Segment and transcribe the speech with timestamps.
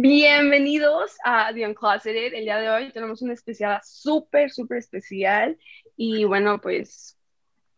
[0.00, 2.34] Bienvenidos a The Uncloseted.
[2.34, 5.56] El día de hoy tenemos una especial súper, súper especial.
[5.96, 7.16] Y bueno, pues,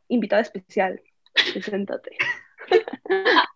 [0.09, 1.01] invitada especial.
[1.53, 2.17] Preséntate.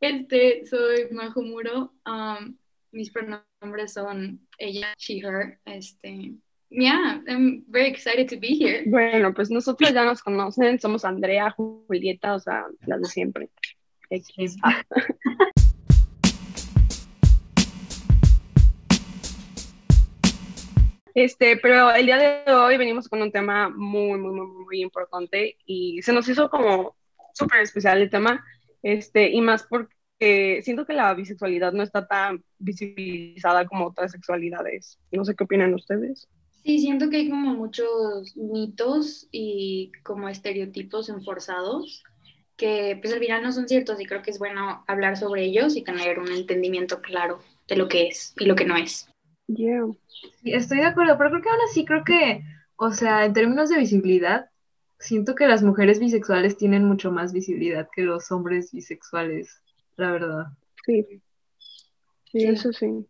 [0.00, 1.92] Este, soy Majo Muro.
[2.06, 2.56] Um,
[2.90, 5.60] mis pronombres son ella, she, her.
[5.66, 6.32] Este,
[6.70, 8.82] yeah, I'm very excited to be here.
[8.86, 10.80] Bueno, pues nosotros ya nos conocen.
[10.80, 13.50] Somos Andrea, Julieta, o sea, las de siempre.
[14.10, 14.56] X.
[21.14, 25.56] Este, pero el día de hoy venimos con un tema muy, muy, muy, muy importante
[25.66, 26.96] y se nos hizo como
[27.34, 28.44] súper especial el tema,
[28.82, 34.98] este, y más porque siento que la bisexualidad no está tan visibilizada como otras sexualidades.
[35.10, 36.28] No sé qué opinan ustedes.
[36.62, 42.04] Sí, siento que hay como muchos mitos y como estereotipos enforzados
[42.60, 45.76] que pues al final no son ciertos y creo que es bueno hablar sobre ellos
[45.76, 49.09] y tener un entendimiento claro de lo que es y lo que no es.
[49.56, 49.86] Yeah.
[50.42, 52.42] Sí, estoy de acuerdo, pero creo que aún así creo que,
[52.76, 54.48] o sea, en términos de visibilidad,
[54.98, 59.60] siento que las mujeres bisexuales tienen mucho más visibilidad que los hombres bisexuales,
[59.96, 60.46] la verdad.
[60.84, 61.22] Sí.
[62.30, 63.06] Sí, eso sí.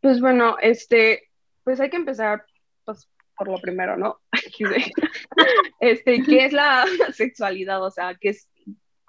[0.00, 1.30] Pues bueno, este,
[1.64, 2.44] pues hay que empezar
[2.84, 4.20] pues, por lo primero, ¿no?
[5.80, 7.82] este, ¿qué es la sexualidad?
[7.82, 8.48] O sea, ¿qué es,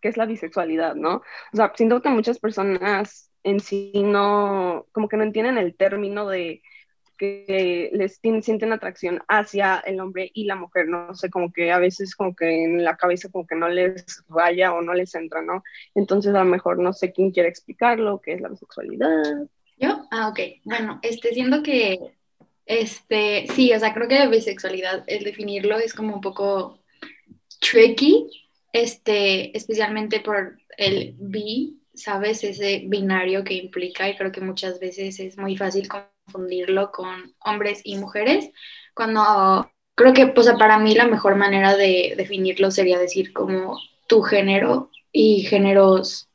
[0.02, 1.16] qué es la bisexualidad, no?
[1.52, 6.28] O sea, siento que muchas personas en sí no, como que no entienden el término
[6.28, 6.62] de
[7.18, 11.80] que les sienten atracción hacia el hombre y la mujer, no sé, como que a
[11.80, 15.42] veces como que en la cabeza como que no les vaya o no les entra,
[15.42, 15.64] ¿no?
[15.96, 19.48] Entonces a lo mejor no sé quién quiere explicarlo, qué es la bisexualidad.
[19.80, 20.06] ¿Yo?
[20.12, 20.40] Ah, ok.
[20.66, 22.00] Bueno, este, siendo que,
[22.66, 26.80] este, sí, o sea, creo que la bisexualidad, el definirlo es como un poco
[27.62, 28.28] tricky,
[28.74, 32.44] este, especialmente por el bi, ¿sabes?
[32.44, 37.82] Ese binario que implica y creo que muchas veces es muy fácil confundirlo con hombres
[37.84, 38.50] y mujeres,
[38.94, 44.22] cuando creo que pues para mí la mejor manera de definirlo sería decir como tu
[44.22, 46.30] género y géneros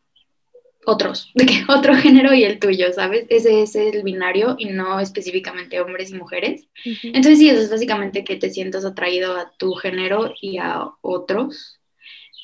[0.85, 3.27] otros, de que otro género y el tuyo, ¿sabes?
[3.29, 6.69] Ese es el binario y no específicamente hombres y mujeres.
[6.85, 11.79] Entonces sí, eso es básicamente que te sientas atraído a tu género y a otros.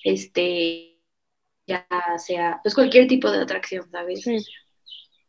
[0.04, 0.97] Este,
[1.68, 1.86] ya
[2.16, 4.24] sea, pues cualquier tipo de atracción, ¿sabes?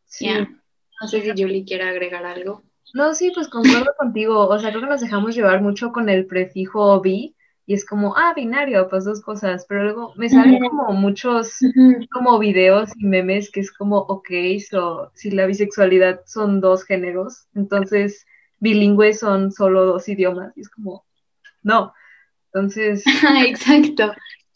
[0.06, 0.28] Sí.
[1.00, 2.62] No sé si Julie quiere agregar algo.
[2.94, 4.48] No, sí, pues concuerdo contigo.
[4.48, 7.36] O sea, creo que nos dejamos llevar mucho con el prefijo bi
[7.66, 9.64] y es como, ah, binario, pues dos cosas.
[9.68, 11.58] Pero luego me salen como muchos
[12.10, 14.28] como videos y memes que es como, ok,
[14.68, 18.26] so, si la bisexualidad son dos géneros, entonces
[18.58, 20.56] bilingües son solo dos idiomas.
[20.56, 21.04] Y es como,
[21.62, 21.92] no.
[22.46, 23.04] Entonces.
[23.46, 24.12] Exacto.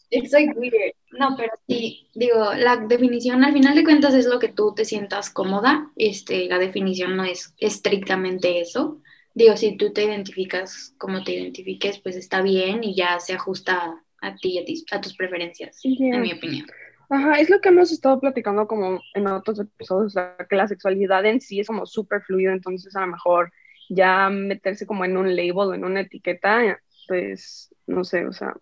[0.09, 0.93] It's like weird.
[1.17, 4.85] No, pero sí, digo, la definición al final de cuentas es lo que tú te
[4.85, 5.91] sientas cómoda.
[5.95, 9.01] Este, la definición no es estrictamente eso.
[9.33, 14.01] Digo, si tú te identificas como te identifiques, pues está bien y ya se ajusta
[14.21, 16.65] a ti, a, ti, a tus preferencias, en mi opinión.
[17.09, 20.15] Ajá, es lo que hemos estado platicando como en otros episodios,
[20.49, 23.51] que la sexualidad en sí es como súper fluida, entonces a lo mejor
[23.89, 28.55] ya meterse como en un label o en una etiqueta, pues no sé, o sea,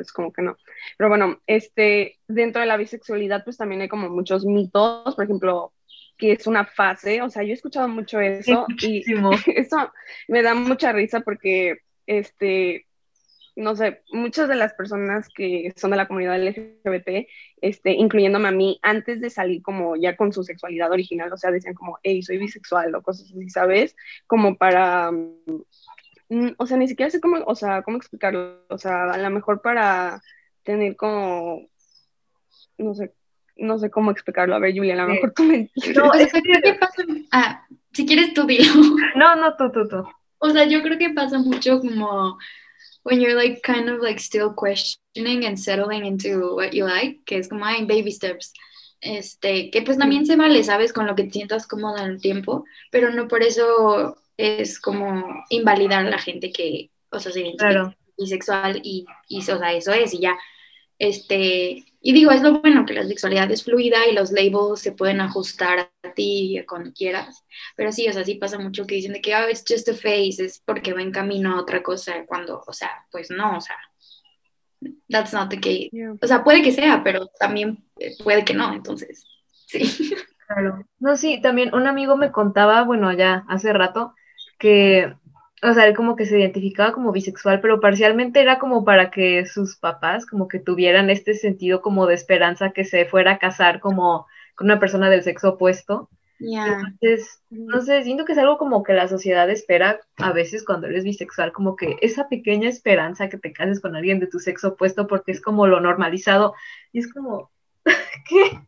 [0.00, 0.56] pues como que no.
[0.96, 5.72] Pero bueno, este, dentro de la bisexualidad, pues también hay como muchos mitos, por ejemplo,
[6.16, 9.02] que es una fase, o sea, yo he escuchado mucho eso y
[9.56, 9.92] eso
[10.28, 12.86] me da mucha risa porque, este,
[13.56, 17.26] no sé, muchas de las personas que son de la comunidad LGBT,
[17.60, 21.50] este, incluyéndome a mí, antes de salir como ya con su sexualidad original, o sea,
[21.50, 23.96] decían como, hey, soy bisexual o cosas así, ¿sabes?
[24.26, 25.10] Como para
[26.58, 29.60] o sea, ni siquiera sé cómo, o sea, cómo explicarlo, o sea, a lo mejor
[29.62, 30.22] para
[30.62, 31.68] tener como,
[32.78, 33.12] no sé,
[33.56, 34.54] no sé cómo explicarlo.
[34.54, 35.96] A ver, Julia, a lo mejor tú me entiendes.
[35.96, 37.02] No, es que creo que pasa,
[37.32, 38.72] ah, si quieres tú dilo.
[39.16, 40.04] No, no, tú, tú, tú.
[40.38, 42.38] O sea, yo creo que pasa mucho como
[43.02, 47.38] when you're like kind of like still questioning and settling into what you like, que
[47.38, 48.52] es como, ay, baby steps.
[49.00, 50.92] Este, que pues también se vale, ¿sabes?
[50.92, 55.44] Con lo que te sientas cómoda en el tiempo, pero no por eso es como
[55.48, 59.92] invalidar a la gente que, o sea, se identifica bisexual y, y, o sea, eso
[59.92, 60.38] es, y ya,
[60.98, 64.92] este, y digo, es lo bueno que la sexualidad es fluida y los labels se
[64.92, 67.44] pueden ajustar a ti cuando quieras,
[67.76, 69.94] pero sí, o sea, sí pasa mucho que dicen de que, oh, it's just a
[69.94, 73.60] face, es porque va en camino a otra cosa, cuando, o sea, pues no, o
[73.60, 73.76] sea,
[75.08, 75.90] that's not the case.
[76.20, 77.84] O sea, puede que sea, pero también
[78.22, 79.24] puede que no, entonces,
[79.66, 80.14] sí.
[80.52, 80.84] Claro.
[80.98, 84.16] No, sí, también un amigo me contaba, bueno, ya hace rato,
[84.60, 85.12] que,
[85.62, 89.46] o sea, él como que se identificaba como bisexual, pero parcialmente era como para que
[89.46, 93.80] sus papás como que tuvieran este sentido como de esperanza que se fuera a casar
[93.80, 96.08] como con una persona del sexo opuesto.
[96.38, 96.66] Ya.
[96.66, 100.86] Entonces, no sé, siento que es algo como que la sociedad espera a veces cuando
[100.86, 104.68] eres bisexual, como que esa pequeña esperanza que te cases con alguien de tu sexo
[104.68, 106.54] opuesto porque es como lo normalizado
[106.92, 107.50] y es como,
[108.28, 108.60] ¿qué?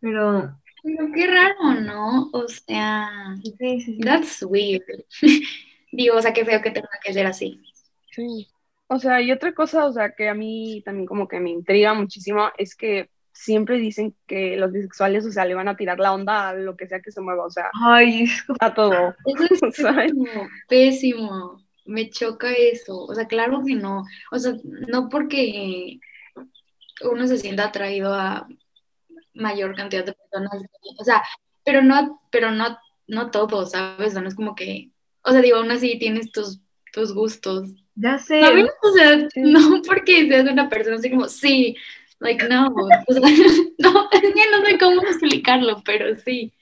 [0.00, 0.56] Pero...
[0.82, 2.30] Pero qué raro, ¿no?
[2.32, 3.08] O sea,
[3.42, 3.98] Sí, sí, sí.
[4.00, 4.82] that's weird.
[5.92, 7.60] Digo, o sea, qué feo que tenga que ser así.
[8.10, 8.48] Sí.
[8.86, 11.94] O sea, y otra cosa, o sea, que a mí también como que me intriga
[11.94, 16.12] muchísimo es que siempre dicen que los bisexuales, o sea, le van a tirar la
[16.12, 18.26] onda a lo que sea que se mueva, o sea, Ay,
[18.60, 19.14] a todo.
[19.26, 21.62] Eso es pésimo, pésimo.
[21.86, 23.04] Me choca eso.
[23.06, 24.04] O sea, claro que no.
[24.30, 25.98] O sea, no porque
[27.02, 28.46] uno se sienta atraído a
[29.34, 30.62] mayor cantidad de personas.
[30.98, 31.22] O sea,
[31.64, 34.08] pero no, pero no, no todo, ¿sabes?
[34.08, 34.90] O sea, no es como que,
[35.22, 36.60] o sea, digo, aún así tienes tus,
[36.92, 37.70] tus gustos.
[37.94, 38.70] ya sé, ¿Sabes?
[38.82, 41.76] O sea, no porque seas una persona así como, sí,
[42.18, 42.68] like, no.
[42.68, 43.22] O sea,
[43.78, 46.52] no, es que no sé cómo explicarlo, pero sí.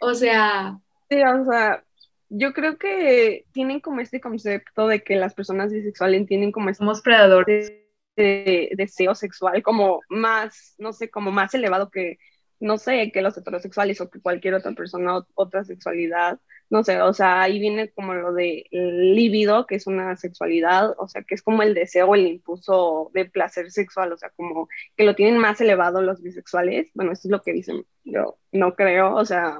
[0.00, 0.80] O sea,
[1.10, 1.82] Sí, o sea,
[2.28, 6.78] yo creo que tienen como este concepto de que las personas bisexuales tienen como este
[6.78, 7.72] somos predadores.
[8.20, 12.18] De- deseo sexual como más, no sé, como más elevado que,
[12.60, 16.38] no sé, que los heterosexuales o que cualquier otra persona, otra sexualidad,
[16.68, 21.08] no sé, o sea, ahí viene como lo de líbido, que es una sexualidad, o
[21.08, 25.04] sea, que es como el deseo, el impulso de placer sexual, o sea, como que
[25.04, 29.14] lo tienen más elevado los bisexuales, bueno, eso es lo que dicen, yo no creo,
[29.14, 29.58] o sea,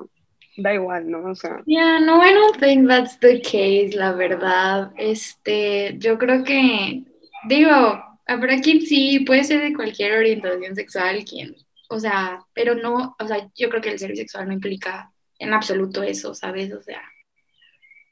[0.56, 1.30] da igual, ¿no?
[1.30, 4.92] O sea, Yeah, no, I don't think that's the case, la verdad.
[4.96, 7.04] Este, yo creo que,
[7.48, 11.56] digo, habrá quien sí, puede ser de cualquier orientación sexual, quien,
[11.88, 15.52] o sea, pero no, o sea, yo creo que el ser bisexual no implica en
[15.52, 16.72] absoluto eso, ¿sabes?
[16.72, 17.02] O sea,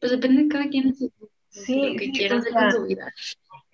[0.00, 1.12] pues depende de cada quien su-
[1.50, 3.12] Sí, lo que sí, quiera hacer con su vida.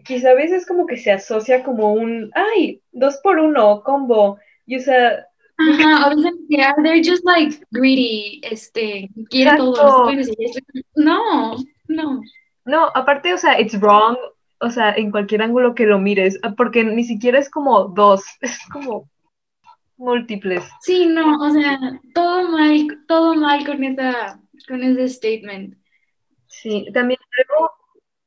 [0.04, 4.38] Quizá a veces como que se asocia como un, ay, dos por uno, combo.
[4.66, 5.26] Y o sea,
[5.56, 10.10] Ajá, o dicen que ah, they're just like greedy, este, quiere todo.
[10.94, 11.56] No,
[11.88, 12.20] no.
[12.64, 14.16] no, aparte, o sea, it's wrong,
[14.60, 18.24] o sea, en cualquier ángulo que lo mires, ah, porque ni siquiera es como dos,
[18.40, 19.10] es como
[19.96, 20.64] múltiples.
[20.80, 21.78] Sí, no, o sea,
[22.14, 25.76] todo mal, todo mal con esa, con ese statement.
[26.46, 27.18] Sí, también
[27.48, 27.72] luego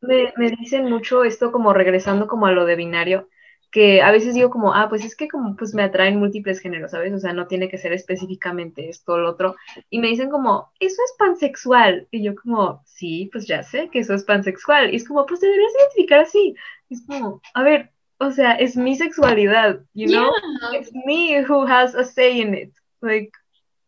[0.01, 3.29] me, me dicen mucho esto como regresando como a lo de binario,
[3.77, 6.89] que a veces digo como, ah, pues es que como pues me atraen múltiples géneros,
[6.89, 7.13] ¿sabes?
[7.13, 9.55] O sea, no tiene que ser específicamente esto o lo otro.
[9.91, 12.07] Y me dicen como, eso es pansexual.
[12.09, 14.91] Y yo como, sí, pues ya sé que eso es pansexual.
[14.91, 16.55] Y es como, pues te deberías identificar así.
[16.89, 20.31] Y es como, a ver, o sea, es mi sexualidad, you know?
[20.71, 20.79] Yeah.
[20.79, 22.73] It's me who has a say in it.
[23.01, 23.29] Like,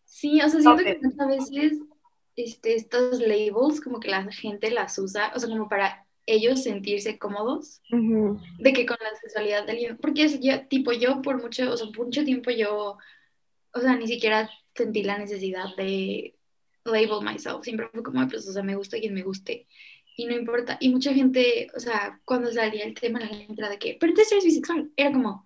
[0.06, 1.80] Sí, o sea, siento que a veces
[2.36, 7.18] este, estos labels como que la gente las usa, o sea, como para ellos sentirse
[7.18, 11.72] cómodos de que con la sexualidad de alguien, porque es yo, tipo, yo por mucho,
[11.72, 12.98] o sea, por mucho tiempo yo,
[13.74, 16.36] o sea, ni siquiera sentí la necesidad de
[16.86, 19.68] label myself, siempre fue como, pues, o sea, me gusta quien me guste,
[20.16, 23.70] y no importa, y mucha gente, o sea, cuando salía el tema, la gente era
[23.70, 25.44] de que, pero entonces eres bisexual, era como,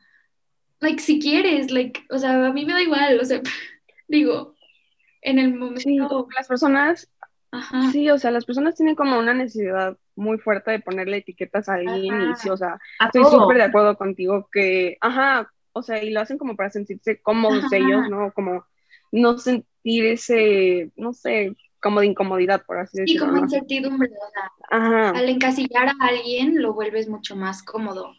[0.80, 3.42] like, si quieres, like, o sea, a mí me da igual, o sea,
[4.08, 4.56] digo,
[5.22, 5.98] en el momento, Sí,
[6.36, 7.10] las personas
[7.52, 11.70] ajá, Sí, o sea, las personas tienen como una necesidad muy fuerte de ponerle etiquetas
[11.70, 15.82] a alguien y sí, o sea, a estoy súper de acuerdo contigo que, ajá, o
[15.82, 17.78] sea, y lo hacen como para sentirse cómodos Ajá.
[17.78, 18.32] ellos, ¿no?
[18.34, 18.66] Como
[19.12, 23.44] no sentir ese, no sé, como de incomodidad, por así y decirlo, como ¿no?
[23.44, 28.14] incertidumbre, o sea, Ajá, al encasillar a alguien lo vuelves mucho más cómodo.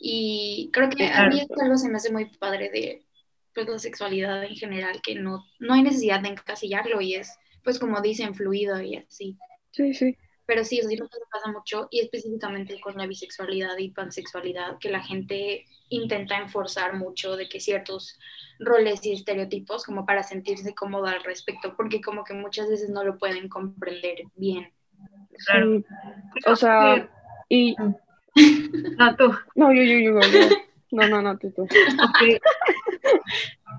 [0.00, 3.06] Y creo que a mí esto algo se me hace muy padre de
[3.54, 7.78] pues, la sexualidad en general, que no, no hay necesidad de encasillarlo y es, pues
[7.78, 9.38] como dicen, fluido y así.
[9.70, 10.16] sí, sí.
[10.46, 10.98] Pero sí, o sea,
[11.32, 17.36] pasa mucho y específicamente con la bisexualidad y pansexualidad, que la gente intenta enforzar mucho
[17.36, 18.18] de que ciertos
[18.58, 23.04] roles y estereotipos como para sentirse cómoda al respecto, porque como que muchas veces no
[23.04, 24.70] lo pueden comprender bien.
[25.46, 25.78] Claro.
[25.78, 25.84] sí.
[26.46, 27.10] O sea,
[27.48, 27.74] y,
[28.98, 29.32] No, tú.
[29.54, 30.48] no, yo, yo, yo, yo.
[30.90, 31.62] No, no, no, tú, tú.
[32.04, 32.40] Ok.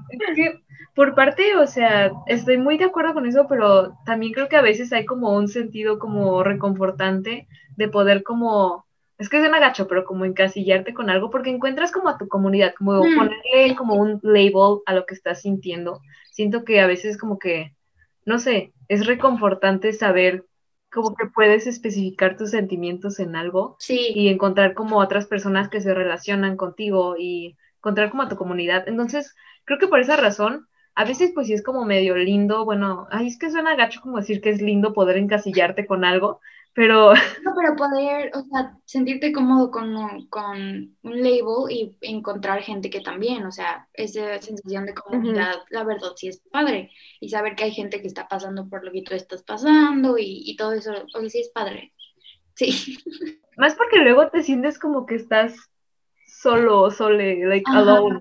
[0.10, 0.65] Es que
[0.96, 4.62] por parte, o sea, estoy muy de acuerdo con eso, pero también creo que a
[4.62, 8.86] veces hay como un sentido como reconfortante de poder como,
[9.18, 12.28] es que es un agacho, pero como encasillarte con algo, porque encuentras como a tu
[12.30, 13.16] comunidad, como Mm.
[13.16, 16.02] ponerle como un label a lo que estás sintiendo.
[16.32, 17.76] Siento que a veces como que,
[18.26, 20.46] no sé, es reconfortante saber
[20.92, 25.82] como que puedes especificar tus sentimientos en algo Sí, y encontrar como otras personas que
[25.82, 28.88] se relacionan contigo y encontrar como a tu comunidad.
[28.88, 29.36] Entonces,
[29.66, 33.28] creo que por esa razón, a veces pues sí es como medio lindo, bueno, ay,
[33.28, 36.40] es que suena gacho como decir que es lindo poder encasillarte con algo,
[36.74, 37.14] pero...
[37.44, 42.90] No, pero poder, o sea, sentirte cómodo con un, con un label y encontrar gente
[42.90, 46.92] que también, o sea, esa sensación de comunidad, la verdad sí es padre.
[47.20, 50.44] Y saber que hay gente que está pasando por lo que tú estás pasando y,
[50.46, 51.94] y todo eso, o sea, sí es padre.
[52.56, 52.98] Sí.
[53.58, 55.56] Más porque luego te sientes como que estás
[56.26, 58.20] solo, sole, like alone.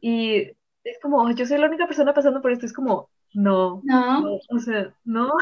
[0.00, 0.52] Y
[0.90, 3.80] es como, yo soy la única persona pasando por esto, es como, no.
[3.84, 4.38] No.
[4.48, 5.32] o sea, no.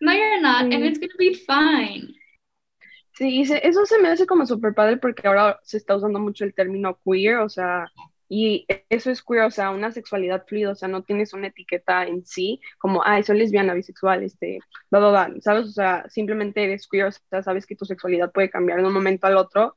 [0.00, 2.14] No, you're not, and it's gonna be fine.
[3.12, 6.54] Sí, eso se me hace como súper padre porque ahora se está usando mucho el
[6.54, 7.90] término queer, o sea,
[8.28, 12.04] y eso es queer, o sea, una sexualidad fluida, o sea, no tienes una etiqueta
[12.04, 14.58] en sí, como, ay, soy lesbiana, bisexual, este,
[14.90, 15.66] bla, bla, bla, ¿sabes?
[15.68, 18.92] O sea, simplemente eres queer, o sea, sabes que tu sexualidad puede cambiar de un
[18.92, 19.76] momento al otro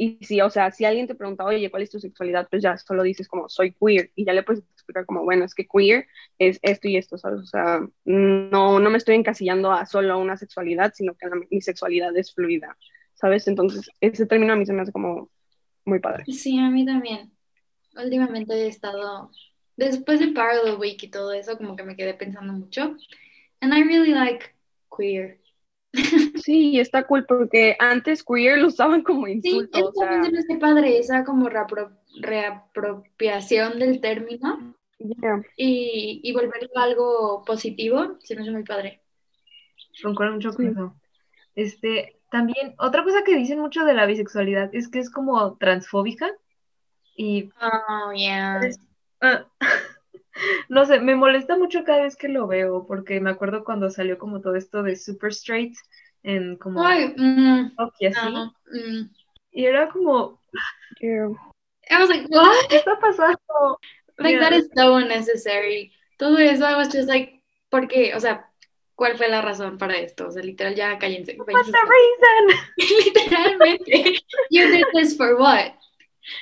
[0.00, 2.46] y sí, o sea, si alguien te pregunta, oye, ¿cuál es tu sexualidad?
[2.48, 4.12] Pues ya solo dices como, soy queer.
[4.14, 6.06] Y ya le puedes explicar como, bueno, es que queer
[6.38, 7.40] es esto y esto, ¿sabes?
[7.40, 12.16] O sea, no, no me estoy encasillando a solo una sexualidad, sino que mi sexualidad
[12.16, 12.78] es fluida,
[13.14, 13.48] ¿sabes?
[13.48, 15.32] Entonces, ese término a mí se me hace como
[15.84, 16.22] muy padre.
[16.28, 17.32] Sí, a mí también.
[17.96, 19.32] Últimamente he estado,
[19.76, 22.96] después de Parallel Week y todo eso, como que me quedé pensando mucho.
[23.60, 24.54] And I really like
[24.96, 25.40] queer.
[26.42, 29.78] Sí, está cool porque antes queer lo usaban como insulto.
[29.78, 31.48] Sí, eso también se me hace padre, esa como
[32.20, 34.74] reapropiación del término
[35.56, 39.02] y, y, volverlo algo positivo, se me hace muy padre.
[40.02, 40.94] Concuerdo mucho con eso.
[41.54, 46.30] Este, también, otra cosa que dicen mucho de la bisexualidad es que es como transfóbica
[47.16, 47.50] y...
[47.60, 48.60] Oh, yeah.
[49.20, 49.46] Ah,
[50.68, 54.18] no sé, me molesta mucho cada vez que lo veo, porque me acuerdo cuando salió
[54.18, 55.76] como todo esto de Super Straight
[56.22, 58.28] en como Ay, mm, y así.
[58.28, 59.10] mm.
[59.50, 60.40] Y era como
[61.90, 62.68] I was like, what?
[62.68, 63.78] ¿Qué está pasando?
[64.18, 65.92] Like that is so unnecessary.
[66.18, 68.14] Todo eso I was just like, ¿por qué?
[68.14, 68.50] O sea,
[68.94, 70.28] ¿cuál fue la razón para esto?
[70.28, 71.36] O sea, literal ya cállense.
[71.38, 72.60] What's the reason?
[73.14, 74.20] Literalmente.
[74.50, 75.77] You did this for what?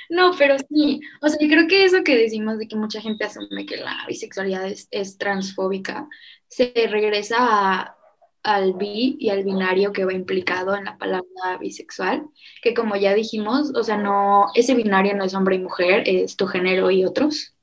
[0.09, 3.25] No, pero sí, o sea, yo creo que eso que decimos de que mucha gente
[3.25, 6.07] asume que la bisexualidad es, transfóbica,
[6.47, 7.95] se regresa
[8.43, 12.27] al bi y al binario que va implicado en la palabra bisexual,
[12.61, 16.37] que como ya dijimos, o sea, no, ese binario no es hombre y mujer, es
[16.37, 17.53] tu género y otros.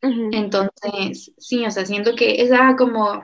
[0.00, 3.22] Entonces, sí, o sea, siento que esa como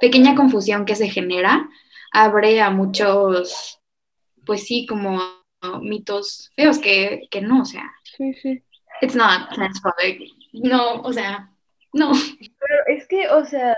[0.00, 1.68] pequeña confusión que se genera
[2.12, 3.80] abre a muchos,
[4.44, 5.37] pues sí, como
[5.80, 7.90] mitos feos que, que no, o sea.
[8.16, 8.62] Sí, sí.
[9.00, 10.20] It's not transphobic.
[10.52, 11.50] No, o sea,
[11.92, 12.12] no.
[12.12, 13.76] Pero es que, o sea,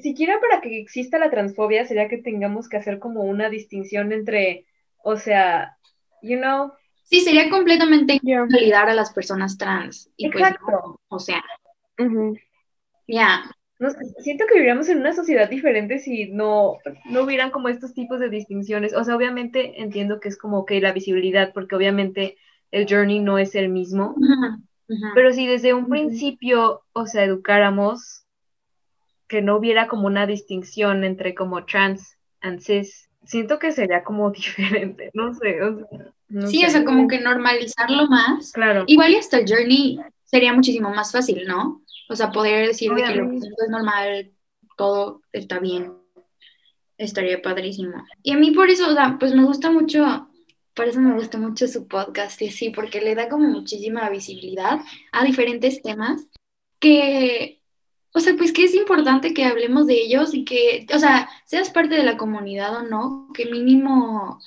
[0.00, 4.66] siquiera para que exista la transfobia sería que tengamos que hacer como una distinción entre,
[5.02, 5.76] o sea,
[6.22, 6.72] you know.
[7.04, 10.10] Sí, sería completamente invalidar a las personas trans.
[10.16, 11.00] Y pues, Exacto.
[11.08, 11.42] o sea,
[13.06, 13.50] ya.
[13.78, 18.18] No, siento que viviríamos en una sociedad diferente si no, no hubieran como estos tipos
[18.18, 18.92] de distinciones.
[18.92, 22.36] O sea, obviamente entiendo que es como que la visibilidad, porque obviamente
[22.72, 24.16] el journey no es el mismo.
[25.14, 28.24] Pero si desde un principio, o sea, educáramos
[29.28, 34.30] que no hubiera como una distinción entre como trans and cis, siento que sería como
[34.32, 35.58] diferente, no sé.
[36.48, 38.52] sí, o sea, como que normalizarlo más.
[38.52, 38.84] Claro.
[38.86, 41.82] Igual y hasta el journey sería muchísimo más fácil, ¿no?
[42.08, 44.32] O sea, poder decir que lo que es normal,
[44.76, 45.92] todo está bien,
[46.96, 48.04] estaría padrísimo.
[48.22, 50.28] Y a mí por eso, o sea, pues me gusta mucho,
[50.74, 54.80] por eso me gusta mucho su podcast y sí, porque le da como muchísima visibilidad
[55.12, 56.26] a diferentes temas
[56.80, 57.62] que,
[58.12, 61.70] o sea, pues que es importante que hablemos de ellos y que, o sea, seas
[61.70, 64.40] parte de la comunidad o no, que mínimo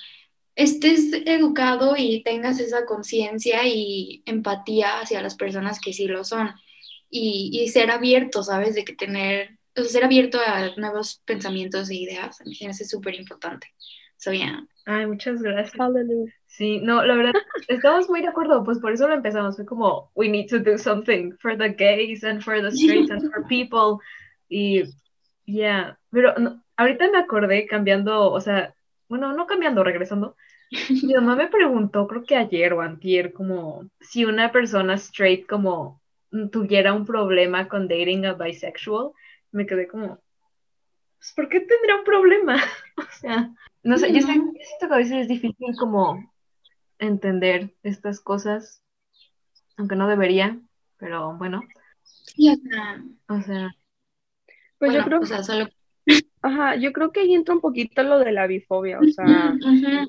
[0.56, 6.52] estés educado y tengas esa conciencia y empatía hacia las personas que sí lo son
[7.12, 8.74] y, ser abierto, ¿sabes?
[8.74, 12.70] De que tener, o sea, ser abierto a nuevos pensamientos e ideas, a mí me
[12.70, 13.68] hace súper importante.
[14.18, 14.66] So, yeah.
[14.86, 15.74] Ay, muchas gracias.
[16.48, 17.34] Sí, no, la verdad,
[17.68, 20.78] estamos muy de acuerdo, pues por eso lo empezamos, fue como, we need to do
[20.78, 24.04] something for the gays and for the straight and for people,
[24.50, 24.84] y,
[25.46, 26.34] yeah, pero
[26.76, 28.76] ahorita me acordé cambiando, o sea,
[29.08, 30.36] bueno, no cambiando, regresando,
[31.04, 36.01] mi mamá me preguntó, creo que ayer o antier, como, si una persona straight, como,
[36.52, 39.12] tuviera un problema con dating a bisexual,
[39.52, 40.20] me quedé como,
[41.18, 42.56] pues, ¿por qué tendría un problema?
[42.98, 46.32] o sea, no sé, yo, siento que a veces es difícil como
[47.00, 48.84] entender estas cosas,
[49.78, 50.60] aunque no debería,
[50.98, 51.62] pero bueno.
[52.04, 53.76] Sí, o sea, o sea
[54.82, 55.68] pues yo creo o sea, solo
[56.42, 59.56] Ajá, yo creo que ahí entra un poquito lo de la bifobia, o sea,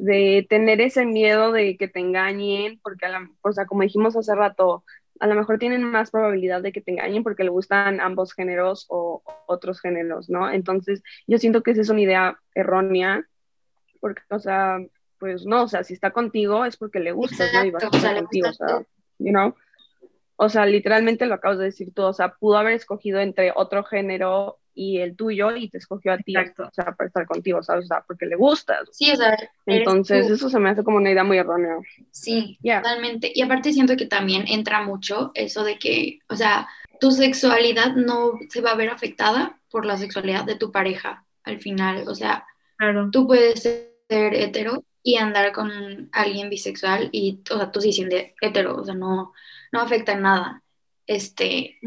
[0.01, 4.17] de tener ese miedo de que te engañen, porque, a la, o sea, como dijimos
[4.17, 4.83] hace rato,
[5.23, 8.87] a lo mejor tienen más probabilidad de que te engañen porque le gustan ambos géneros
[8.89, 10.51] o, otros géneros, ¿no?
[10.51, 13.25] Entonces, yo siento que esa es una idea errónea,
[14.01, 14.79] porque, o sea,
[15.21, 17.65] pues no, o sea, si está contigo es porque le gusta, ¿no?
[17.65, 18.83] Y va a estar contigo, o sea,
[19.19, 19.55] you know?
[20.35, 23.85] O sea, literalmente lo acabas de decir tú, o sea, pudo haber escogido entre otro
[23.85, 27.85] género y el tuyo y te escogió a ti, o sea, para estar contigo, ¿sabes?
[27.85, 28.89] O sea, porque le gustas.
[28.93, 29.37] Sí, o sea,
[29.67, 31.77] entonces eso se me hace como una idea muy errónea.
[32.11, 33.31] Sí, totalmente.
[33.35, 36.69] Y aparte siento que también entra mucho eso de que, o sea,
[37.01, 41.59] tu sexualidad no se va a ver afectada por la sexualidad de tu pareja al
[41.61, 43.11] final, o sea, claro.
[43.11, 48.17] tú puedes ser hetero y andar con alguien bisexual y, o sea, tú sí siendo
[48.41, 49.33] hetero, o sea, no,
[49.73, 50.63] no afecta en nada.
[51.07, 51.79] Este,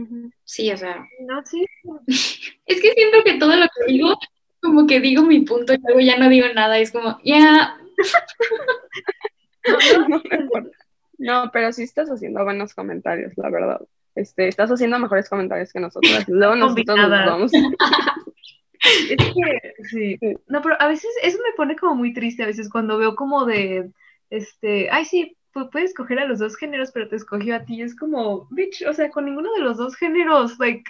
[0.43, 1.07] sí, o sea.
[1.21, 1.65] No, sí.
[2.65, 4.17] es que siento que todo lo que digo,
[4.61, 7.77] como que digo mi punto y luego ya no digo nada, es como, ya.
[11.17, 13.81] no, pero sí estás haciendo buenos comentarios, la verdad.
[14.15, 16.11] Este, estás haciendo mejores comentarios que nosotros.
[16.27, 17.51] Luego nosotros nos vamos.
[17.53, 20.19] Es que, sí.
[20.47, 23.45] No, pero a veces eso me pone como muy triste, a veces cuando veo como
[23.45, 23.91] de,
[24.29, 25.34] este, ay, sí,
[25.71, 27.81] puedes escoger a los dos géneros, pero te escogió a ti.
[27.81, 30.83] Es como, bitch, o sea, con ninguno de los dos géneros, like,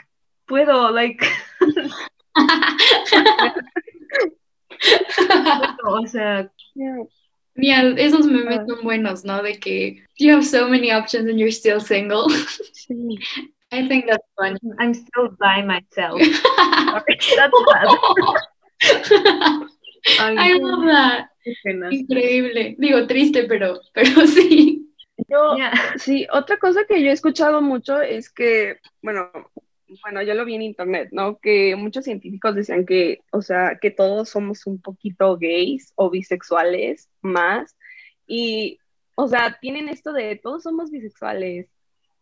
[0.46, 1.24] puedo, like.
[5.86, 6.52] o sea.
[7.58, 7.94] Yeah.
[7.98, 9.42] esos memes son buenos, ¿no?
[9.42, 12.28] De que you have so many options and you're still single.
[12.74, 13.18] Sí.
[13.72, 14.60] I think that's funny.
[14.78, 16.20] I'm still by myself.
[16.20, 17.88] that's bad.
[20.20, 21.30] I love that.
[21.92, 22.76] Increíble.
[22.78, 24.92] Digo, triste, pero, pero sí.
[25.28, 25.56] Yo,
[25.98, 29.32] sí, otra cosa que yo he escuchado mucho es que, bueno,
[30.04, 31.40] bueno, yo lo vi en internet, ¿no?
[31.40, 37.10] Que muchos científicos decían que, o sea, que todos somos un poquito gays o bisexuales
[37.22, 37.76] más.
[38.28, 38.80] Y,
[39.16, 41.68] o sea, tienen esto de todos somos bisexuales.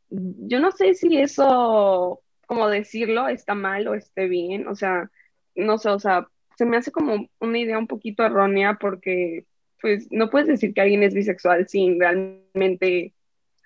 [0.10, 4.68] Yo no sé si eso, como decirlo, está mal o esté bien.
[4.68, 5.10] O sea,
[5.56, 9.46] no sé, o sea, se me hace como una idea un poquito errónea porque
[9.82, 13.14] pues no puedes decir que alguien es bisexual sin realmente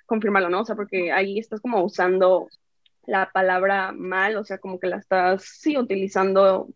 [0.05, 0.61] confirmarlo, ¿no?
[0.61, 2.47] O sea, porque ahí estás como usando
[3.05, 6.69] la palabra mal, o sea, como que la estás, sí, utilizando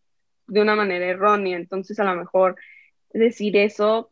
[0.47, 2.55] de una manera errónea, entonces a lo mejor
[3.09, 4.11] decir eso,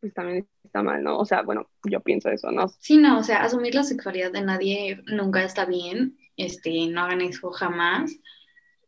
[0.00, 1.18] pues también está mal, ¿no?
[1.18, 2.68] O sea, bueno, yo pienso eso, ¿no?
[2.68, 7.20] Sí, no, o sea, asumir la sexualidad de nadie nunca está bien, este, no hagan
[7.22, 8.12] eso jamás.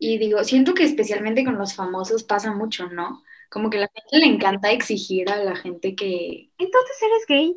[0.01, 3.23] Y digo, siento que especialmente con los famosos pasa mucho, ¿no?
[3.51, 6.51] como que a la gente le encanta exigir a la gente que...
[6.57, 7.57] Entonces eres gay.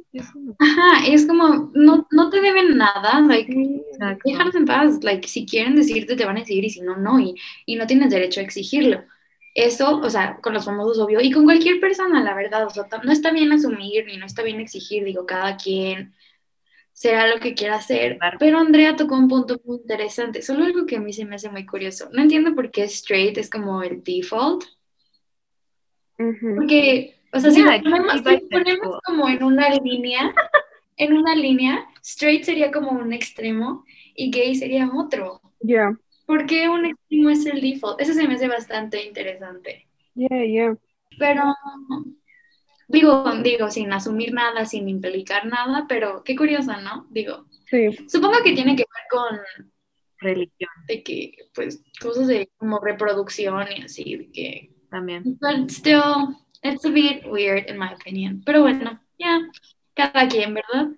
[0.59, 3.55] Ajá, es como, no, no te deben nada, like,
[4.25, 7.19] déjalos en paz, like, si quieren decirte te van a decir y si no, no,
[7.19, 7.35] y,
[7.67, 9.03] y no tienes derecho a exigirlo.
[9.53, 12.87] Eso, o sea, con los famosos, obvio, y con cualquier persona, la verdad, o sea,
[13.03, 16.15] no está bien asumir ni no está bien exigir, digo, cada quien
[16.93, 18.17] será lo que quiera hacer.
[18.39, 21.49] Pero Andrea tocó un punto muy interesante, solo algo que a mí se me hace
[21.49, 22.09] muy curioso.
[22.13, 24.63] No entiendo por qué straight es como el default,
[26.55, 30.33] porque, o sea, si ponemos, ponemos como en una línea,
[30.95, 33.83] en una línea, straight sería como un extremo
[34.15, 35.41] y gay sería otro.
[35.59, 35.97] Yeah.
[36.25, 37.99] ¿Por qué un extremo es el default?
[37.99, 39.87] Eso se me hace bastante interesante.
[40.15, 40.77] Yeah, yeah.
[41.17, 41.43] Pero,
[42.87, 47.07] digo, digo, sin asumir nada, sin implicar nada, pero qué curiosa, ¿no?
[47.09, 47.89] Digo, sí.
[48.07, 49.39] supongo que tiene que ver con
[50.19, 50.69] religión.
[50.87, 55.37] De que, pues, cosas de como reproducción y así, de que también.
[55.39, 58.41] But still, it's a bit weird in my opinion.
[58.45, 59.39] Pero bueno, ya,
[59.93, 60.91] cada quien, ¿verdad?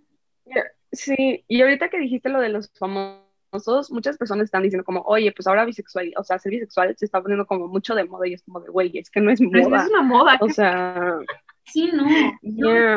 [0.91, 5.31] Sí, y ahorita que dijiste lo de los famosos, muchas personas están diciendo como, oye,
[5.31, 8.33] pues ahora bisexual, o sea, ser bisexual se está poniendo como mucho de moda y
[8.33, 9.83] es como de, güey, es que no es moda.
[9.83, 10.37] es una moda.
[10.41, 11.19] O sea...
[11.65, 12.05] Sí, no.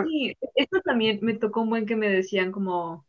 [0.07, 0.37] sí.
[0.55, 3.05] Esto también me tocó un buen que me decían como,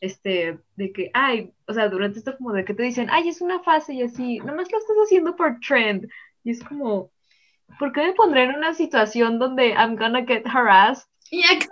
[0.00, 3.40] este, de que, ay, o sea, durante esto como de que te dicen, ay, es
[3.40, 6.08] una fase y así, nomás lo estás haciendo por trend.
[6.44, 7.10] Y es como,
[7.78, 11.06] ¿por qué me pondré en una situación donde I'm gonna get harassed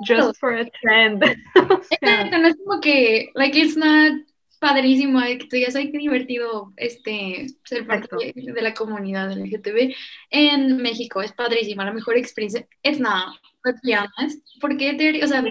[0.07, 1.23] just for a trend?
[2.03, 4.13] no es como que, like, it's not
[4.59, 9.95] padrísimo, que tú digas, ay, qué divertido este, ser parte de, la comunidad LGTB
[10.31, 15.45] en México, es padrísimo, la mejor experiencia, it's not, let's be honest, porque, o sea,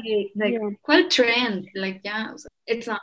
[0.81, 1.67] ¿cuál trend?
[1.73, 2.99] Like, yeah, o sea, it's not.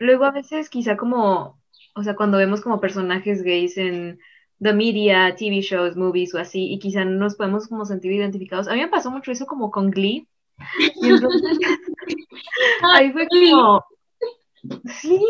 [0.00, 1.60] Luego a veces quizá como,
[1.94, 4.18] o sea, cuando vemos como personajes gays en
[4.60, 8.68] the media, TV shows, movies o así, y quizá nos podemos como sentir identificados.
[8.68, 10.26] A mí me pasó mucho eso como con Glee.
[10.96, 11.58] Y entonces,
[12.94, 13.84] ahí fue como,
[15.00, 15.20] sí,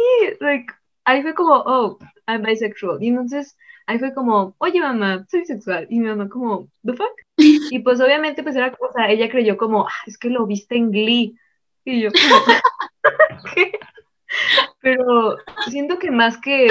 [0.40, 0.72] like,
[1.04, 3.02] ahí fue como, oh, I'm bisexual.
[3.02, 5.86] Y entonces, ahí fue como, oye mamá, soy bisexual.
[5.90, 7.12] Y mi mamá como, the fuck?
[7.70, 10.90] Y pues obviamente pues era cosa, ella creyó como, ah, es que lo viste en
[10.90, 11.38] Glee.
[11.84, 13.72] Y yo como, ¿qué?
[14.80, 15.36] Pero
[15.70, 16.68] siento que más que,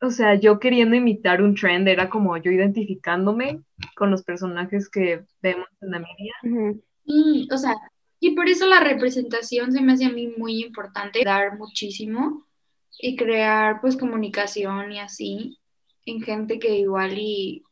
[0.00, 3.62] o sea, yo queriendo imitar un trend, era como yo identificándome
[3.96, 6.74] con los personajes que vemos en la media.
[7.04, 7.74] Y, o sea,
[8.24, 12.46] y por eso la representación se me hace a mí muy importante, dar muchísimo
[12.98, 15.58] y crear pues comunicación y así
[16.06, 17.64] en gente que igual y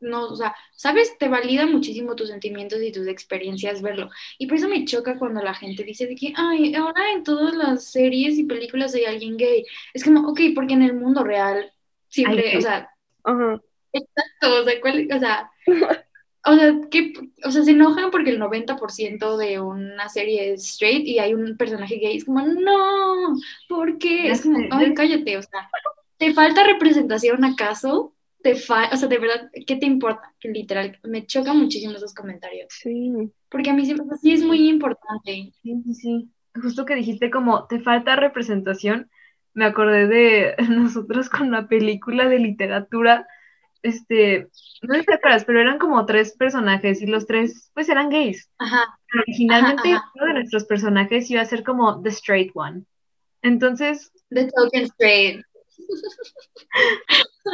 [0.00, 4.10] no, o sea, sabes, te valida muchísimo tus sentimientos y tus experiencias verlo.
[4.38, 7.54] Y por eso me choca cuando la gente dice de que, ay, ahora en todas
[7.54, 9.64] las series y películas hay alguien gay.
[9.94, 11.72] Es como, ok, porque en el mundo real
[12.08, 12.90] siempre, o sea,
[13.92, 15.50] exacto, o sea, ¿cuál, o sea,
[16.46, 17.12] o sea, que,
[17.44, 21.56] o sea, se enojan porque el 90% de una serie es straight y hay un
[21.56, 22.16] personaje gay.
[22.16, 23.36] Es como, no,
[23.68, 24.30] ¿por qué?
[24.30, 25.68] Es como, ay, cállate, o sea,
[26.18, 28.14] ¿te falta representación acaso?
[28.44, 30.34] te o sea, de verdad, ¿qué te importa?
[30.42, 32.68] Literal, me choca muchísimo esos comentarios.
[32.68, 33.32] Sí.
[33.48, 35.50] Porque a mí siempre sí es muy importante.
[35.62, 36.30] Sí, sí, sí.
[36.54, 39.10] Justo que dijiste como, te falta representación,
[39.54, 43.26] me acordé de nosotros con la película de literatura,
[43.84, 44.48] este,
[44.82, 48.08] no sé si te acuerdas, pero eran como tres personajes y los tres, pues eran
[48.08, 48.50] gays.
[48.58, 48.98] Ajá.
[49.22, 52.84] originalmente uno de nuestros personajes iba a ser como the straight one.
[53.42, 54.10] Entonces...
[54.30, 55.44] The token straight.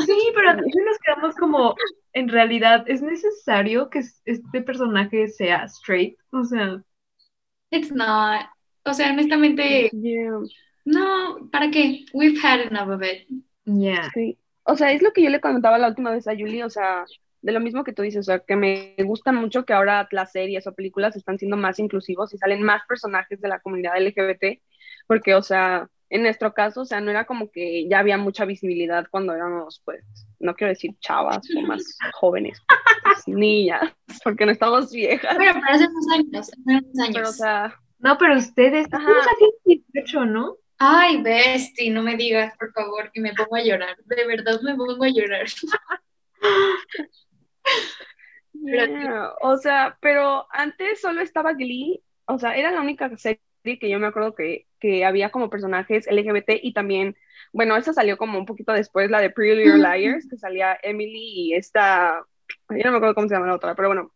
[0.06, 1.74] Sí, pero nos quedamos como,
[2.12, 6.16] en realidad, ¿es necesario que este personaje sea straight?
[6.30, 6.80] O sea...
[7.72, 8.46] It's not.
[8.84, 9.90] O sea, honestamente...
[10.84, 12.04] No, ¿para qué?
[12.12, 13.26] We've had enough of it.
[13.64, 14.10] Yeah.
[14.14, 14.38] Sí.
[14.70, 17.04] O sea, es lo que yo le comentaba la última vez a Julie, o sea,
[17.42, 20.32] de lo mismo que tú dices, o sea, que me gusta mucho que ahora las
[20.32, 24.60] series o películas están siendo más inclusivos y salen más personajes de la comunidad LGBT,
[25.06, 28.44] porque, o sea, en nuestro caso, o sea, no era como que ya había mucha
[28.44, 30.04] visibilidad cuando éramos, pues,
[30.38, 31.82] no quiero decir chavas o más
[32.14, 32.60] jóvenes,
[33.04, 35.36] pues, niñas, porque no estamos viejas.
[35.38, 37.14] Pero, pero hace unos años, hace unos años.
[37.14, 39.12] Pero, o sea, no, pero ustedes, Ajá.
[39.64, 40.56] tienen 18, ¿no?
[40.82, 43.96] Ay, Besti, no me digas, por favor, que me pongo a llorar.
[44.06, 45.46] De verdad me pongo a llorar.
[48.52, 49.32] Yeah.
[49.42, 53.98] O sea, pero antes solo estaba Glee, o sea, era la única serie que yo
[53.98, 57.14] me acuerdo que, que había como personajes LGBT y también,
[57.52, 61.50] bueno, esa salió como un poquito después, la de Pretty Little Liars, que salía Emily
[61.50, 62.24] y esta,
[62.70, 64.12] yo no me acuerdo cómo se llama la otra, pero bueno,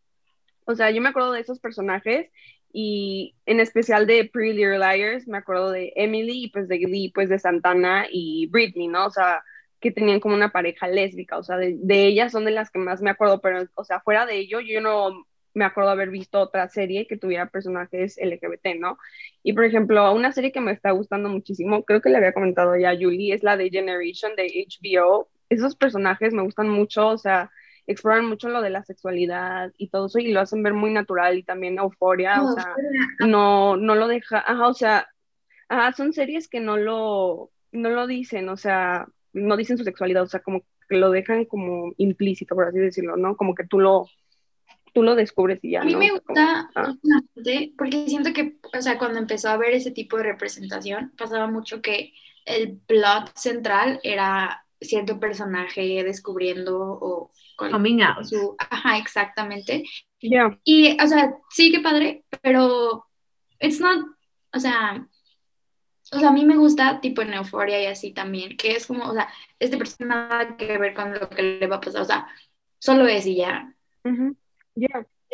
[0.66, 2.30] o sea, yo me acuerdo de esos personajes
[2.76, 7.12] y en especial de Pretty Little Liars, me acuerdo de Emily y pues de Glee,
[7.14, 9.06] pues de Santana y Britney, ¿no?
[9.06, 9.44] O sea,
[9.80, 12.80] que tenían como una pareja lésbica, o sea, de, de ellas son de las que
[12.80, 16.40] más me acuerdo, pero, o sea, fuera de ello, yo no me acuerdo haber visto
[16.40, 18.98] otra serie que tuviera personajes LGBT, ¿no?
[19.44, 22.76] Y por ejemplo, una serie que me está gustando muchísimo, creo que le había comentado
[22.76, 25.28] ya a Julie, es la de Generation de HBO.
[25.48, 27.52] Esos personajes me gustan mucho, o sea,
[27.86, 31.36] exploran mucho lo de la sexualidad y todo eso y lo hacen ver muy natural
[31.38, 32.74] y también euforia, o sea,
[33.20, 35.08] no, no lo deja, ajá, o sea,
[35.68, 40.22] ajá, son series que no lo, no lo dicen, o sea, no dicen su sexualidad,
[40.22, 43.36] o sea, como que lo dejan como implícito, por así decirlo, ¿no?
[43.36, 44.06] Como que tú lo,
[44.92, 45.82] tú lo descubres y ya.
[45.82, 46.94] A mí me gusta ah.
[47.76, 51.82] porque siento que, o sea, cuando empezó a ver ese tipo de representación, pasaba mucho
[51.82, 52.12] que
[52.46, 57.72] el plot central era cierto personaje descubriendo o con
[58.24, 59.84] Su, ajá, exactamente.
[60.20, 60.58] Yeah.
[60.64, 63.06] Y, o sea, sí que padre, pero
[63.60, 64.04] it's not,
[64.52, 65.06] o sea,
[66.12, 69.04] o sea, a mí me gusta tipo en euforia y así también, que es como,
[69.04, 72.04] o sea, este personaje nada que ver con lo que le va a pasar, o
[72.04, 72.26] sea,
[72.78, 73.74] solo es y ya.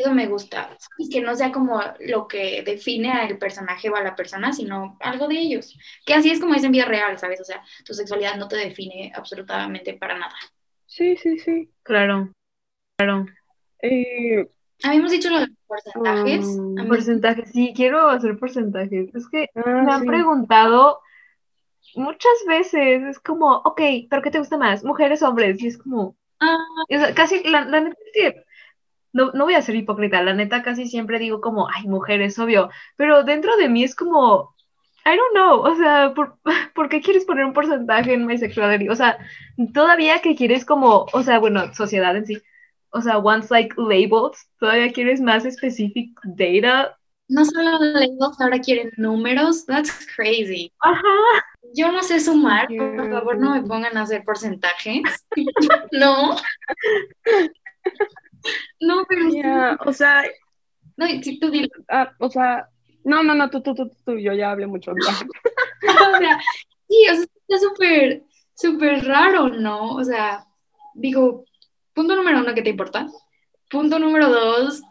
[0.00, 0.76] Eso me gusta.
[1.10, 5.28] Que no sea como lo que define al personaje o a la persona, sino algo
[5.28, 5.76] de ellos.
[6.06, 7.40] Que así es como es en vida real, ¿sabes?
[7.40, 10.34] O sea, tu sexualidad no te define absolutamente para nada.
[10.86, 11.70] Sí, sí, sí.
[11.82, 12.32] Claro.
[12.96, 13.26] Claro.
[13.82, 14.48] Eh,
[14.82, 16.46] Habíamos dicho los porcentajes.
[16.46, 19.14] Um, porcentajes, sí, quiero hacer porcentajes.
[19.14, 21.00] Es que ah, me han preguntado
[21.94, 24.82] muchas veces, es como, ok, ¿pero qué te gusta más?
[24.82, 25.62] ¿Mujeres o hombres?
[25.62, 26.56] Y es como, ah.
[27.14, 28.44] casi, la, la neta es que
[29.12, 32.70] no, no voy a ser hipócrita, la neta casi siempre digo como, ay, mujeres, obvio,
[32.96, 34.54] pero dentro de mí es como,
[35.04, 36.38] I don't know, o sea, ¿por,
[36.74, 38.92] ¿por qué quieres poner un porcentaje en mi sexualidad?
[38.92, 39.18] O sea,
[39.72, 42.38] todavía que quieres como, o sea, bueno, sociedad en sí,
[42.90, 46.96] o sea, once like labels, todavía quieres más specific data.
[47.28, 50.72] No solo labels, ahora quieren números, that's crazy.
[50.80, 51.44] Ajá.
[51.72, 55.24] Yo no sé sumar, por favor no me pongan a hacer porcentajes.
[55.92, 56.36] no.
[58.80, 59.26] No, pero
[59.86, 60.24] o sea,
[60.96, 61.68] no, si tú dilo.
[61.88, 62.68] Ah, o sea,
[63.04, 64.92] no, no, no, tú, tú, tú, tú, yo ya hablé mucho.
[64.92, 66.40] o sea,
[66.88, 68.22] sí, o sea, está súper,
[68.54, 69.94] súper raro, ¿no?
[69.94, 70.46] O sea,
[70.94, 71.44] digo,
[71.94, 73.06] punto número uno, ¿qué te importa?
[73.68, 74.82] Punto número dos,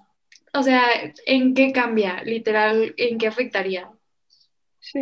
[0.54, 0.84] o sea,
[1.26, 2.24] ¿en qué cambia?
[2.24, 3.90] Literal, ¿en qué afectaría?
[4.80, 5.00] Sí.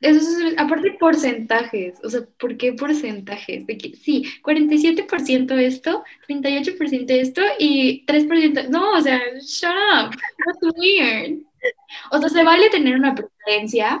[0.00, 3.66] Eso es, aparte porcentajes, o sea, ¿por qué porcentajes?
[3.66, 10.76] De que, sí, 47% esto, 38% esto y 3%, no, o sea, shut up, that's
[10.78, 11.40] weird.
[12.10, 14.00] O sea, se vale tener una preferencia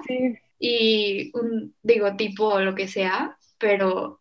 [0.58, 4.20] y un, digo, tipo o lo que sea, pero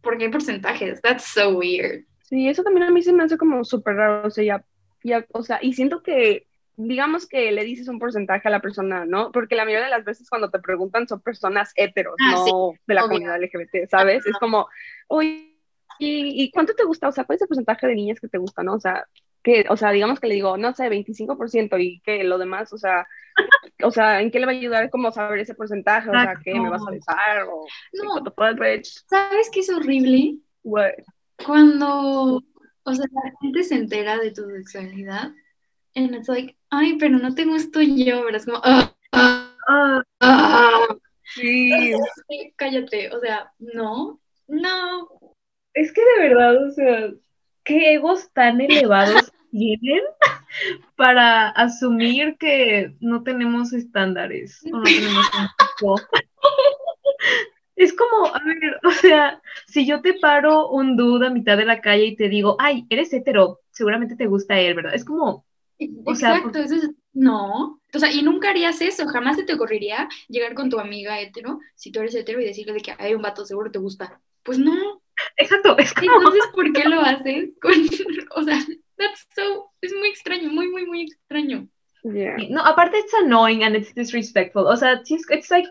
[0.00, 1.00] ¿por qué porcentajes?
[1.02, 2.04] That's so weird.
[2.22, 4.64] Sí, eso también a mí se me hace como súper raro, o sea, ya,
[5.02, 9.04] ya, o sea, y siento que digamos que le dices un porcentaje a la persona,
[9.04, 9.30] ¿no?
[9.32, 12.94] Porque la mayoría de las veces cuando te preguntan son personas heteros, ah, no de
[12.94, 14.26] la comunidad LGBT, ¿sabes?
[14.26, 14.68] Es como,
[15.08, 15.56] oye,
[15.98, 17.08] ¿y, cuánto te gusta?
[17.08, 18.74] O sea, ¿cuál es el porcentaje de niñas que te gusta, no?
[18.74, 19.06] O sea,
[19.42, 22.78] que, o sea, digamos que le digo, no sé, 25% y que lo demás, o
[22.78, 23.06] sea,
[23.82, 26.08] o sea, ¿en qué le va a ayudar como saber ese porcentaje?
[26.08, 27.42] O sea, ¿qué me vas a besar?
[27.44, 28.34] O, no.
[29.08, 30.38] ¿Sabes qué es horrible?
[31.44, 32.42] Cuando,
[32.82, 35.32] o sea, la gente se entera de tu sexualidad
[35.94, 38.40] and it's like, ay, pero no te gusto yo, ¿verdad?
[38.40, 40.86] Es como, ah, ah, ah,
[41.34, 41.70] sí.
[42.56, 45.08] Cállate, o sea, no, no.
[45.72, 47.10] Es que de verdad, o sea,
[47.64, 50.02] qué egos tan elevados tienen
[50.96, 55.26] para asumir que no tenemos estándares o no tenemos
[55.82, 55.96] un
[57.76, 61.64] Es como, a ver, o sea, si yo te paro un dude a mitad de
[61.64, 64.94] la calle y te digo, ay, eres hetero, seguramente te gusta él, ¿verdad?
[64.94, 65.44] Es como,
[65.78, 67.80] Exacto, eso es, no.
[67.92, 71.60] O sea, y nunca harías eso, jamás se te ocurriría llegar con tu amiga hetero,
[71.74, 74.20] si tú eres hetero, y decirle de que hay un vato seguro te gusta.
[74.42, 75.02] Pues no.
[75.36, 77.50] Exacto, es Entonces, ¿por qué lo haces?
[78.36, 78.58] o sea,
[78.96, 81.68] that's so, es muy extraño, muy, muy, muy extraño.
[82.04, 84.66] No, aparte it's annoying and it's disrespectful.
[84.66, 85.68] O sea, it's like,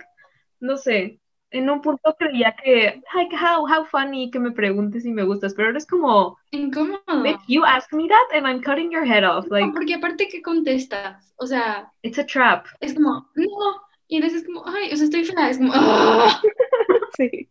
[0.59, 1.19] no sé,
[1.53, 5.53] en un punto creía que, like, how, how funny que me preguntes si me gustas,
[5.53, 6.99] pero eres como, incómodo.
[7.47, 9.45] You ask me that and I'm cutting your head off.
[9.49, 12.65] Like, porque aparte que contestas, o sea, it's a trap.
[12.81, 16.41] Es como, no, y entonces es como, ay, o sea, estoy fea, es como, ah".
[17.17, 17.49] sí.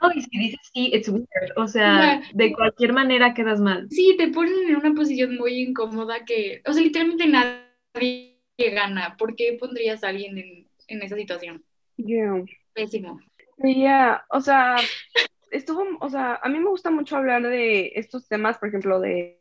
[0.00, 1.26] Oh, y si dices sí, it's weird.
[1.56, 3.88] O sea, de cualquier manera quedas mal.
[3.90, 9.16] Sí, te ponen en una posición muy incómoda que, o sea, literalmente nadie gana.
[9.16, 11.64] ¿Por qué pondrías a alguien en, en esa situación?
[11.96, 12.44] Yeah.
[12.74, 13.20] Pésimo.
[13.58, 14.76] Yeah, o sea,
[15.50, 19.40] estuvo, o sea, a mí me gusta mucho hablar de estos temas, por ejemplo, de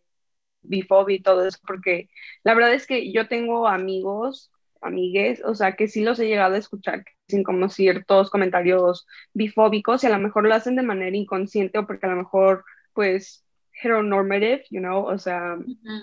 [0.62, 2.10] bifobia y todo eso, porque
[2.43, 6.56] la verdad es que yo tengo amigos, amigues, o sea, que sí los he llegado
[6.56, 11.15] a escuchar, sin como ciertos comentarios bifóbicos y a lo mejor lo hacen de manera
[11.15, 13.43] inconsciente o porque a lo mejor, pues,
[13.82, 15.58] heteronormative, you know, o sea,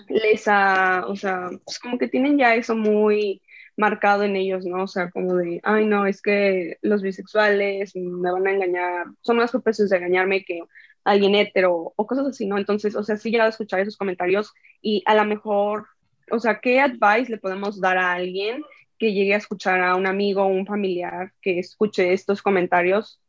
[0.09, 3.41] les ha, o sea, pues como que tienen ya eso muy
[3.81, 4.83] marcado en ellos, ¿no?
[4.83, 9.37] O sea, como de, ay, no, es que los bisexuales me van a engañar, son
[9.37, 10.61] más propensos de engañarme que
[11.03, 12.59] alguien hetero o cosas así, ¿no?
[12.59, 15.87] Entonces, o sea, sí he llegado a escuchar esos comentarios y a lo mejor,
[16.29, 18.63] o sea, ¿qué advice le podemos dar a alguien
[18.99, 23.19] que llegue a escuchar a un amigo o un familiar que escuche estos comentarios?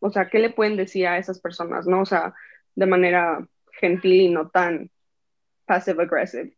[0.00, 2.00] O sea, ¿qué le pueden decir a esas personas, ¿no?
[2.00, 2.34] O sea,
[2.74, 3.46] de manera
[3.80, 4.90] gentil y no tan
[5.64, 6.56] passive aggressive.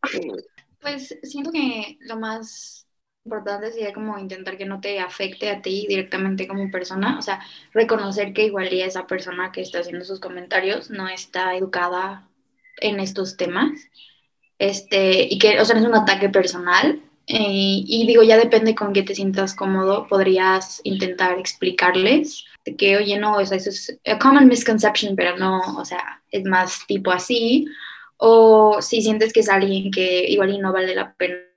[0.80, 2.87] Pues siento que lo más
[3.28, 7.40] importante sería como intentar que no te afecte a ti directamente como persona, o sea,
[7.74, 12.26] reconocer que igual esa persona que está haciendo sus comentarios no está educada
[12.80, 13.70] en estos temas,
[14.58, 18.94] este, y que, o sea, es un ataque personal, eh, y digo, ya depende con
[18.94, 22.46] qué te sientas cómodo, podrías intentar explicarles
[22.78, 26.44] que, oye, no, o sea, eso es a common misconception, pero no, o sea, es
[26.44, 27.66] más tipo así,
[28.16, 31.47] o si sientes que es alguien que igual y no vale la pena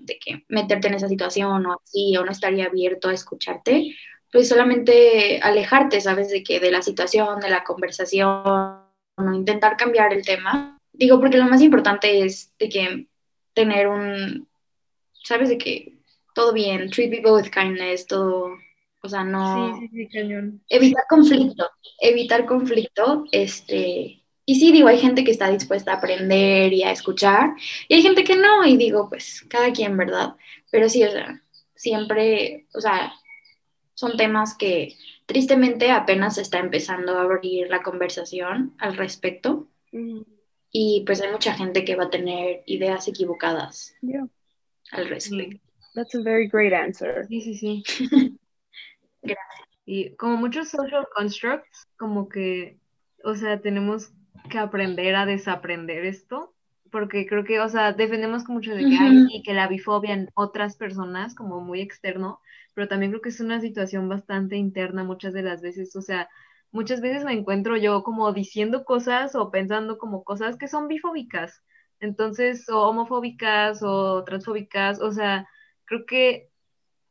[0.00, 3.94] de que meterte en esa situación o así, o no estaría abierto a escucharte,
[4.32, 6.30] pues solamente alejarte, ¿sabes?
[6.30, 10.78] De que de la situación, de la conversación, o intentar cambiar el tema.
[10.92, 13.06] Digo, porque lo más importante es de que
[13.54, 14.48] tener un,
[15.24, 15.48] ¿sabes?
[15.48, 15.94] De que
[16.34, 18.50] todo bien, treat people with kindness, todo,
[19.02, 19.78] o sea, no...
[19.78, 25.50] Sí, sí, sí, Evitar conflicto, evitar conflicto, este, y sí, digo, hay gente que está
[25.50, 27.54] dispuesta a aprender y a escuchar,
[27.88, 30.36] y hay gente que no, y digo, pues cada quien, ¿verdad?
[30.70, 31.42] Pero sí, o sea,
[31.74, 33.12] siempre, o sea,
[33.94, 39.68] son temas que tristemente apenas se está empezando a abrir la conversación al respecto.
[40.70, 43.94] Y pues hay mucha gente que va a tener ideas equivocadas
[44.92, 45.60] al respecto.
[45.94, 47.26] That's a very great answer.
[47.28, 47.82] Sí, sí, sí.
[49.22, 49.38] Gracias.
[49.88, 52.76] Y como muchos social constructs, como que,
[53.22, 54.10] o sea, tenemos
[54.48, 56.54] que aprender a desaprender esto,
[56.90, 60.76] porque creo que, o sea, defendemos mucho de que hay que la bifobia en otras
[60.76, 62.40] personas como muy externo,
[62.74, 66.28] pero también creo que es una situación bastante interna muchas de las veces, o sea,
[66.70, 71.62] muchas veces me encuentro yo como diciendo cosas o pensando como cosas que son bifóbicas,
[72.00, 75.48] entonces, o homofóbicas o transfóbicas, o sea,
[75.84, 76.50] creo que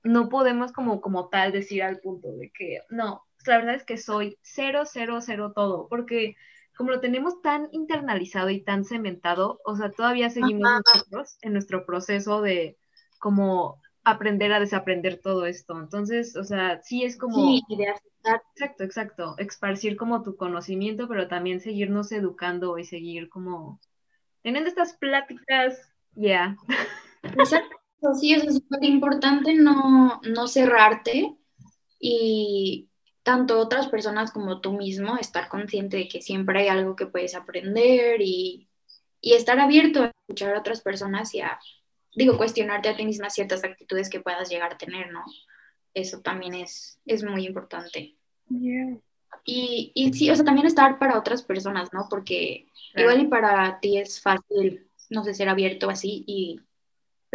[0.04, 3.98] no podemos como, como tal decir al punto de que, no, la verdad es que
[3.98, 6.36] soy cero, cero, cero todo, porque
[6.76, 11.86] como lo tenemos tan internalizado y tan cementado, o sea, todavía seguimos nosotros en nuestro
[11.86, 12.78] proceso de
[13.20, 15.80] como aprender a desaprender todo esto.
[15.80, 17.36] Entonces, o sea, sí es como...
[17.36, 18.44] Sí, de aceptar.
[18.54, 19.36] Exacto, exacto.
[19.38, 23.80] Esparcir como tu conocimiento, pero también seguirnos educando y seguir como
[24.44, 26.56] teniendo estas pláticas, ya.
[27.24, 27.76] Exacto,
[28.14, 31.36] sí, eso es súper importante no, no cerrarte
[32.00, 32.88] y
[33.26, 37.34] tanto otras personas como tú mismo, estar consciente de que siempre hay algo que puedes
[37.34, 38.70] aprender y,
[39.20, 41.58] y estar abierto a escuchar a otras personas y a,
[42.16, 45.26] digo, cuestionarte a ti misma ciertas actitudes que puedas llegar a tener, ¿no?
[45.96, 48.16] Eso también es, es muy importante.
[49.44, 52.06] Y, y sí, o sea, también estar para otras personas, ¿no?
[52.08, 56.60] Porque igual y para ti es fácil, no sé, ser abierto así y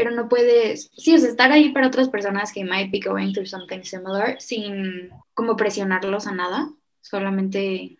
[0.01, 3.35] pero no puedes, sí, o sea, estar ahí para otras personas que might be going
[3.35, 7.99] through something similar sin como presionarlos a nada, solamente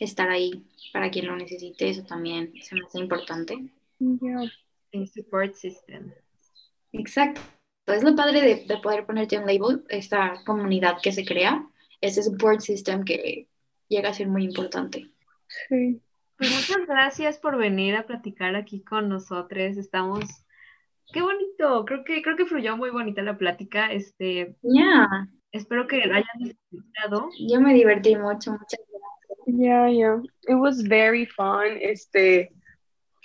[0.00, 0.64] estar ahí
[0.94, 3.70] para quien lo necesite, eso también se me hace importante.
[3.98, 4.50] Yeah.
[4.94, 6.10] Un support system.
[6.94, 7.42] Exacto.
[7.84, 11.68] Es lo padre de, de, poder ponerte un label, esta comunidad que se crea,
[12.00, 13.46] ese support system que
[13.88, 15.10] llega a ser muy importante.
[15.68, 16.00] Sí.
[16.38, 19.76] Pues muchas gracias por venir a platicar aquí con nosotros.
[19.76, 20.45] Estamos
[21.12, 23.92] Qué bonito, creo que, creo que fluyó muy bonita la plática.
[23.92, 25.06] Este, Ya.
[25.52, 27.28] espero que hayan disfrutado.
[27.48, 29.58] Yo me divertí mucho, muchas gracias.
[29.58, 30.20] Yeah, yeah.
[30.48, 31.78] It was very fun.
[31.80, 32.50] Este,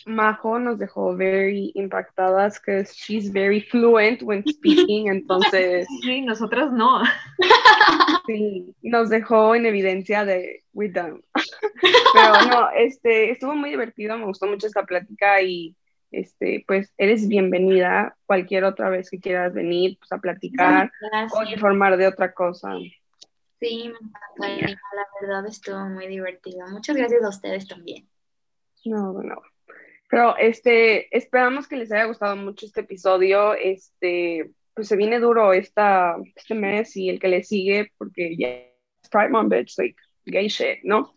[0.05, 7.01] Majo nos dejó very impactadas because she's very fluent when speaking, entonces Sí, nosotras no.
[8.27, 11.21] sí, nos dejó en evidencia de we done.
[12.13, 15.75] Pero no, este, estuvo muy divertido, me gustó mucho esta plática y
[16.12, 21.34] este, pues eres bienvenida cualquier otra vez que quieras venir pues, a platicar Gracias.
[21.34, 22.74] o informar de otra cosa.
[23.60, 23.91] Sí.
[24.38, 26.67] La verdad estuvo muy divertido.
[26.69, 28.10] Muchas gracias a ustedes también.
[28.86, 29.41] No, no.
[30.10, 33.54] Pero este, esperamos que les haya gustado mucho este episodio.
[33.54, 38.50] Este, pues se viene duro esta, este mes y el que le sigue, porque ya
[38.50, 41.13] es Pride Month, bitch, like gay shit, ¿no?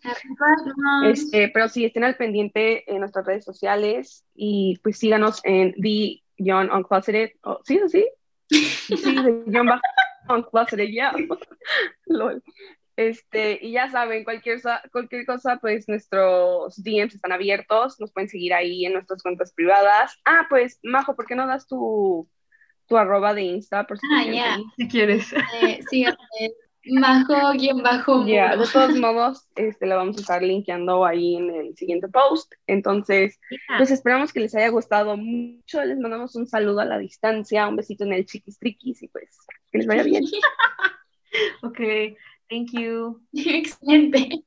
[1.05, 6.23] Este, pero sí, estén al pendiente en nuestras redes sociales y pues síganos en The
[6.38, 7.33] Young Uncloseted.
[7.43, 8.09] Oh, ¿Sí o sí?
[8.49, 9.83] Sí, The bajo
[10.29, 11.12] Uncloseted, ya.
[12.07, 12.43] Lol.
[12.97, 14.61] Este, y ya saben, cualquier,
[14.93, 20.17] cualquier cosa, pues nuestros DMs están abiertos, nos pueden seguir ahí en nuestras cuentas privadas.
[20.25, 22.29] Ah, pues, Majo, ¿por qué no das tu,
[22.87, 23.85] tu arroba de Insta?
[23.85, 24.59] Por si Ah, ya.
[24.77, 25.33] Si quieres.
[25.61, 26.55] Eh, síganme.
[26.87, 28.27] Majo, guion bajo.
[28.27, 32.53] Ya, de todos modos, este, la vamos a estar linkeando ahí en el siguiente post.
[32.66, 33.40] Entonces,
[33.79, 35.85] pues esperamos que les haya gustado mucho.
[35.85, 39.38] Les mandamos un saludo a la distancia, un besito en el chiquis triquis y pues
[39.70, 40.25] que les vaya bien.
[41.62, 41.81] Ok,
[42.49, 43.20] thank you.
[43.33, 44.44] Excelente.